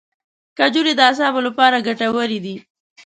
کجورې 0.57 0.93
د 0.95 0.99
اعصابو 1.07 1.39
لپاره 1.47 1.83
ګټورې 1.87 2.39
دي. 2.45 2.55